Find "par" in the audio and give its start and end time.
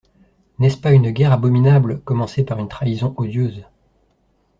2.43-2.57